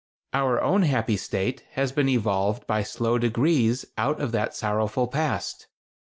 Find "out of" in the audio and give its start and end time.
3.99-4.31